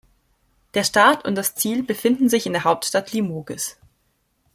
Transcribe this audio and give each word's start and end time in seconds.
Der 0.73 0.83
Start 0.83 1.25
und 1.27 1.35
das 1.35 1.53
Ziel 1.53 1.83
befinden 1.83 2.27
sich 2.27 2.47
in 2.47 2.53
der 2.53 2.63
Hauptstadt 2.63 3.13
Limoges. 3.13 3.77